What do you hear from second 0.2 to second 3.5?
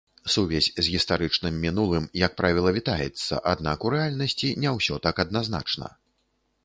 Сувязь з гістарычным мінулым, як правіла, вітаецца,